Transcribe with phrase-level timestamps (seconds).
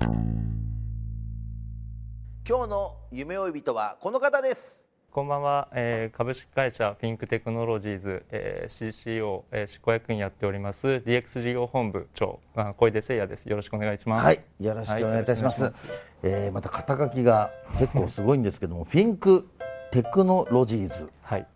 [0.00, 0.12] 今
[2.64, 4.88] 日の夢追い人はこの方です。
[5.10, 13.44] こんばんは、えー株式会社ピンクテクノロジーズ、えー CCO、えー執行役員やっております DX 事業本部長あ小出誠也です。
[13.46, 14.24] よろしくお願いします。
[14.24, 15.64] はい、よろしくお願いいたします。
[15.64, 15.72] はい。
[16.22, 19.46] えーまた肩書きが結構すごいんですけども、ピンク
[19.90, 21.10] テクノロジーズ。
[21.22, 21.46] はい。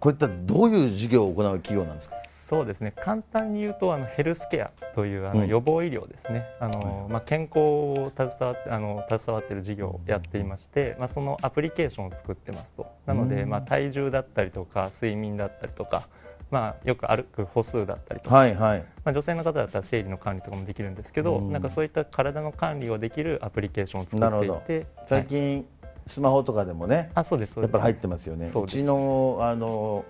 [0.00, 2.16] これってどういう事業を行う企業なんですか？
[2.50, 2.92] そうですね。
[2.96, 5.48] 簡単に言うとあのヘルスケアというあのうん。
[5.48, 12.86] 予防医療ですね、あのまあ、健康を携わってあの携わっている事業をやっていまして、まあ、そのアプリケーションを作ってますと。
[13.06, 16.08] なので、まあ、体重だったりとか睡眠だったりとか、
[16.50, 18.80] まあ、よく歩く歩数だったりとか、はいはい。
[19.04, 21.52] まあ、女性の方だったら生理の管理とかもできるんですけど、うん。
[21.52, 24.86] なんかそういった体の管理をできるアプリケーションを作っていて、はい。
[25.06, 25.66] 最近、
[26.08, 27.72] スマホとかでもね、あそうですそうです。
[27.72, 28.50] やっぱり入ってますよね。
[28.52, 30.04] うちのあの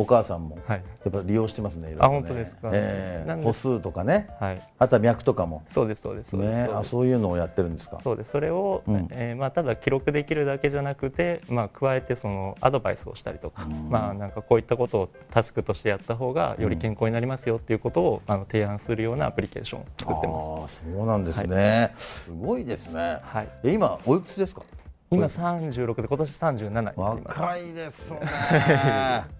[0.00, 0.82] お母さんもはい。
[1.04, 1.96] やっぱり利用してますね。
[1.98, 2.70] あ本当ですか。
[2.72, 3.44] えーなんで。
[3.46, 4.60] 歩数とかね、はい。
[4.78, 5.64] あとは脈とかも。
[5.72, 7.98] そうですそうですね、あそういうのをやってるんですか？
[8.04, 8.30] そうです。
[8.30, 9.08] それを、うん。
[9.10, 20.84] えーまあ、ただ記録できるだけじゃなくて、まあ、加えてそのアドバイスをしたりとか,、まあ、なんかこういったことをタスクとしてやった方がより健康になりますよっていうことを、あの提案するようなアプリケーションを作ってます。
[20.86, 21.92] ああ、そうなんですね。
[21.96, 23.18] すごいですね。
[23.22, 24.62] はい、え今おいくつですか？
[25.10, 27.18] 今36で今年37になります。
[27.24, 28.20] 若いですね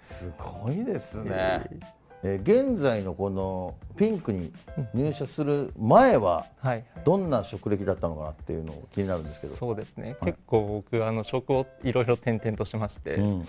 [0.00, 4.52] すごいですね、えー現在のこのピンクに
[4.92, 6.76] 入社する前ははい。
[6.76, 9.56] はいどんな職歴だったのかなっていうのを気になるんですけど。
[9.56, 13.46] そうですね、結構僕あの職をいろいろ転々としてまして、うん。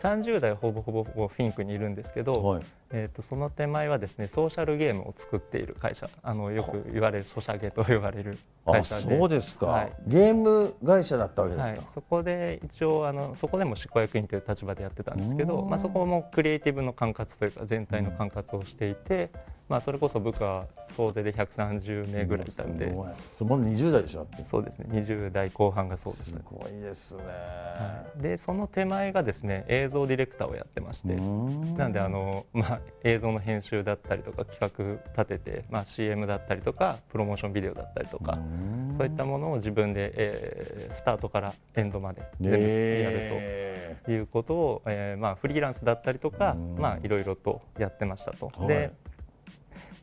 [0.00, 2.62] 30代ほぼほぼほぼフィンクにいるんですけど、はい
[2.96, 6.08] えー、とその手前はですねソーシャルゲームを作っている会社。
[6.22, 9.18] あのよく言われるソシャゲと言われるあ会社で。
[9.18, 9.92] そうですか、はい。
[10.06, 11.70] ゲーム会社だったわけではい。
[11.70, 15.70] すか、、そこで一応あのそこでも執行役員という立場でやってたんですけど、うん。
[15.70, 19.30] まあ、そこもクリエイティブの管轄というか全体の管轄をしていて、
[19.68, 23.08] まあ、それこそ部下は総勢で130名ぐらいいたんで、すごい。
[23.34, 24.86] その20代でしょそうですね。
[25.00, 26.24] 20代後半がそうです。
[26.30, 26.40] すね。
[26.44, 28.22] ごいですね、はい。
[28.22, 31.76] でその手前がですね映像ディレクターをやってまして、うん。
[31.76, 38.94] なんであの、まあ、映像の編集だったりとか企画立てて、まあ、CM だったりとかプロモーションビデオだったりとか、うん。
[38.98, 46.76] そういったものを自分で、えースタートからエンドまで全部やるねということを、えーまあ、フリーランスだったりとか、うん。
[46.78, 48.52] まあ、いろいろとやってましたと。
[48.56, 48.68] はい。
[48.68, 48.92] で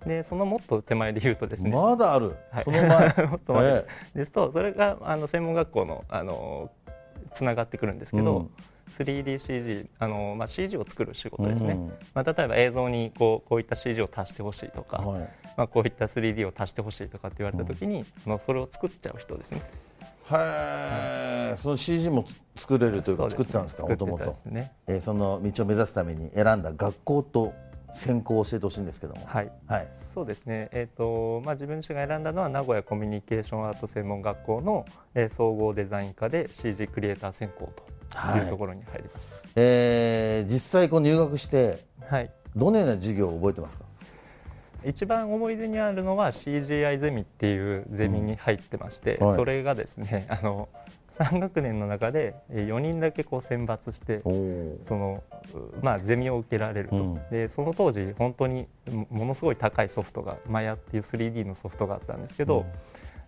[0.05, 2.63] でそのもっと手前で言うとですね、まだある、はい。
[2.63, 2.87] その前。
[3.27, 3.65] もっと前。
[3.65, 6.71] えですとそれがあの専門学校のあの
[7.33, 8.49] つながってくるんですけど、うん。
[8.91, 15.29] 3DCG あの、まあ、CG を作る仕事ですね、うんまあ、例えば映像にこうこういった CG を足してほしいとか、はい。
[15.55, 19.61] まあ、こういった 3D を足してほしいとかって言われた時に、あのそれを作っちゃう人ですね。
[20.31, 23.85] へえ、その CG も作れるというかそう作ってたんですか？
[23.85, 24.37] もともと
[24.99, 27.53] その道を目指すために選んだ学校と
[27.93, 29.21] 専攻を教えてほしいんですけども。
[29.25, 29.51] はい。
[29.67, 29.87] はい。
[30.13, 34.85] そうですね、えーとまあ、自分自身が選んだのは名古屋コミュニケーションアート専門学校の、
[35.15, 37.71] えー総合デザイン科で CG クリエイター専攻
[38.09, 39.43] というところに入ります。
[39.55, 41.79] えー実際こう入学して
[42.09, 42.31] はい。
[42.55, 43.85] どのような授業を覚えてますか？
[44.83, 49.27] 一番思い出にあるのは CGI ゼミっていうゼミに入ってまして、うん。
[49.27, 49.35] はい。
[49.37, 50.69] それがですねあの
[51.23, 54.21] 3学年の中でえー4人だけこう選抜して
[54.87, 55.23] その
[55.53, 57.21] うまあ、ゼミを受けられると、うん。
[57.31, 62.65] でその当時本当にもものすごい高いソフトがマヤっていう 3D のソフトがあったんですけど、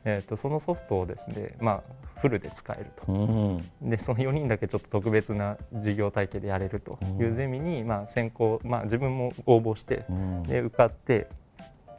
[0.05, 1.83] えー、とそのソフトをですね、ま
[2.15, 3.89] あ、フルで使えると、うん。
[3.89, 10.43] でその4人だけちょっと特別な授業体系でやれるというゼミに、まあ、先行、まあ、自分も応募して、うん。
[10.43, 11.27] で受かって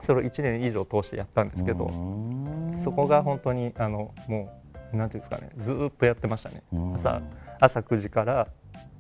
[0.01, 2.79] それを1年以上通してやったんですけど、うん。
[2.79, 4.64] そこが本当にあのもう
[4.97, 7.23] なんていうんですかねずーっとやってましたね、うん朝
[7.61, 8.49] 朝9時から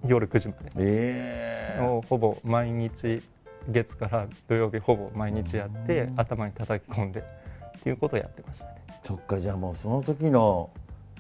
[0.06, 3.22] 夜9時まで、ええをほぼ毎日
[3.68, 8.84] 月から土曜日ほぼ毎日やって、頭に叩き込んでっていうことをやってましたね。
[9.04, 10.70] そっかじゃあもうその時の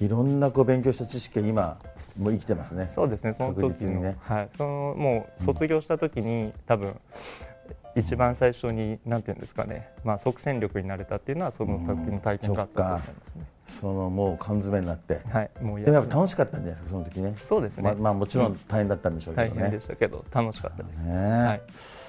[0.00, 1.78] いろんなこう勉強した知識が今
[2.18, 2.90] もう生きてますね。
[2.94, 3.34] そうですね。
[3.34, 6.94] その確時にねはい、そのもう卒業した時に、多分
[7.96, 13.44] 一番最初になんていうんですかね、まあ即戦力になれたっていうのはその時の体験だったと思いますね。
[13.66, 15.20] そのもう缶詰になって。
[15.30, 17.36] はい、もうでもやっぱ楽しかったんじゃないですかその時ね。
[17.42, 17.82] そうですね。
[17.82, 19.84] ままあもちろん大変だったんでしょうけどね大変で。
[19.84, 21.02] したけど楽しかったです。
[21.02, 21.62] ねはい。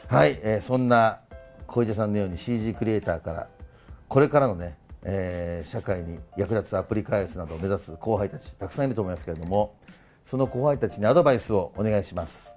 [0.08, 1.20] はい、えーそんな
[1.68, 3.48] 小出さんのように CG クリエイターから
[4.08, 9.76] これからのね、えー社会に役立つアプリ開発などを目指す後輩たちたくさんいると思いますけれども
[10.26, 12.56] その後輩たちにアドバイスをお願いします。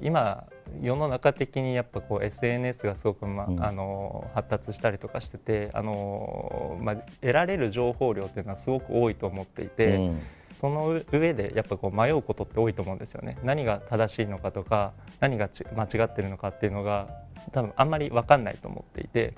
[0.00, 0.44] 今
[0.82, 3.64] 世の中的にやっぱこう SNS がすごく、まうん。
[3.64, 10.22] あの発達したりとかしててあの、まあ、得られる情報量っていうのはすごく多いと思っていて、うん。
[10.60, 13.36] その上でやっぱこう迷うことって多いと思うんですよね。
[13.42, 17.08] 何が正しいのかとか何がち間違ってるのかっていうのが
[17.52, 19.34] 多分あんまり分かんないと思っていて、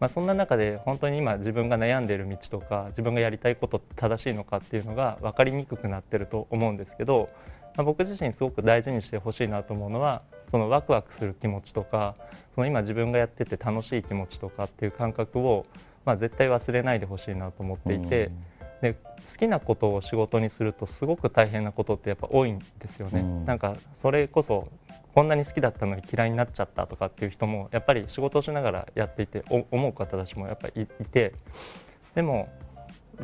[0.00, 7.28] まあ、そんな中で本当に今自分が悩んでいる道とか自分がやりたいことって正しいのかっていうのが分かりにくくなってると思うんですけど、
[7.76, 10.22] まあ、僕自身すごく大事にしてほしいなと思うのは
[10.56, 12.14] そのワクワクする気持ちとか
[12.54, 15.66] その今自分がやってて楽しい気持ちとかっていう感覚を、
[16.06, 18.30] まあ、絶対忘れないでほしいなと思っていて。
[18.82, 23.44] で好きなことを仕事にするとすごく大変なことってやっぱ多いんですよね、うん。
[23.46, 24.68] なんかそれこそ
[25.14, 31.32] こんなに好きだったのに嫌いになっちゃったとかっていう人もやっぱり仕事をしながらやっていてお思う方たちもやっぱりいいて。
[32.14, 32.50] でも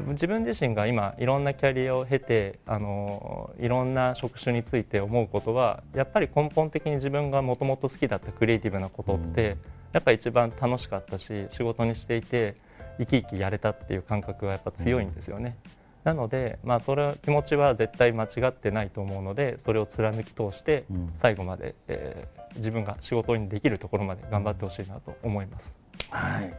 [0.09, 9.57] 自分自身が今いろんなキャリアを経てあのいろんな職種について思うことはやっぱり根本的に自分がもともと好きだったクリエイティブなことって、
[9.93, 12.57] やっぱり一番楽しかったし仕事にしていて
[12.99, 15.57] 生き生きやれたっていう感覚がやっぱ強いんですよね。
[16.05, 25.75] なので、まあ、それは気持ちは絶対間違ってないと思うのでそれを貫き通してうん最後まで、えー自分が仕事にできるところまで頑張ってほしいなと思います。
[26.11, 26.55] はい、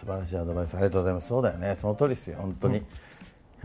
[0.00, 1.28] 素晴らしいアドバイスありがとうございます。
[1.28, 2.76] そうだよね、その通りですよ、本当に。
[2.76, 2.84] やっ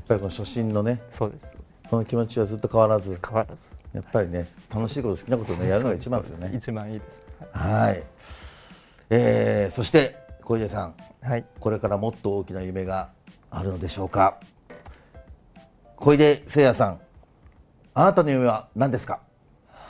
[0.08, 1.56] ぱりこの初心のね、そうです
[1.90, 6.52] この気持ちはずっと変わらず、変わらずやっぱりね、楽しいこと、好きなことをね、やるのが一番ですよね。
[6.56, 7.22] 一番いいです。
[7.52, 8.04] はいはい。
[9.10, 13.10] えー、そして小出さん、はいこれからもっと大きな夢が
[13.50, 14.38] あるのでしょうか。
[15.96, 17.00] 小出誠也さん、
[17.94, 19.20] あなたの夢は何ですか？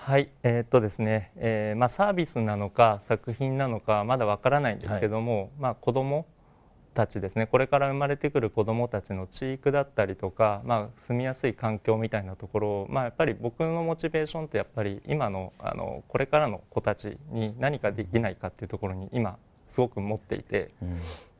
[0.07, 6.25] はい、えーっとですね、えーまあ、サービスなのか作品なのかまだわからないんですけども、まあ、子ども
[6.93, 7.45] たちですね。
[7.45, 19.37] これから生まれてくる子どもたちの地域だったりとか、まあ、住みやすい環境みたいなところを、まあ、やっぱり僕のモチベーションってやっぱり今のあのこれからの子たちに何かできないかっていうところに今
[19.73, 20.71] すごく持っていて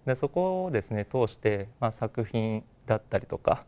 [0.06, 3.64] でそこをですね通して、まあ、作品だったりとか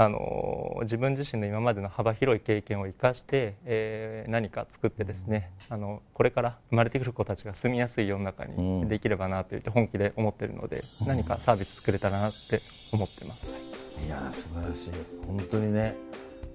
[0.00, 8.80] あの自分自身の今までの幅広い経験を生かして、えー何か作ってですねあのこれから生まれてくる子たちが住みやすい世の中うん。
[8.82, 12.60] にできればなと言って本気で思っているので何かサービス作れたらなって
[12.94, 13.50] 思ってます。
[14.06, 14.90] いやー素晴らしい。
[15.26, 15.96] 本当にね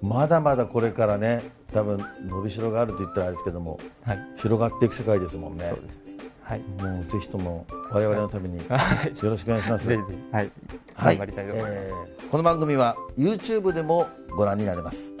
[0.02, 5.68] まだまだこれからね多分伸びしろがあると言ったらあれですけどもはい、広がっていく世界ですもんね。
[5.70, 6.02] そうです。
[6.48, 6.60] はい。
[6.60, 9.14] もうぜひとも我々のためによはい。
[9.20, 9.98] ろしくお願いしますはい。
[10.32, 10.50] はい
[10.96, 11.72] 頑張りたいと思います。
[11.74, 15.12] えーこの番組は YouTube でもご覧になれます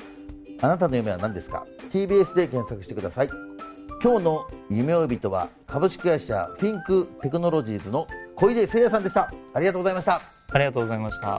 [0.60, 3.28] あなたの夢は何ですか？TBS で検索してください
[4.02, 10.20] 今日の夢追い人は株式会社フィンクテクノロジーズの小出誠也さんでしたありがとうございました
[10.50, 11.38] ありがとうございました。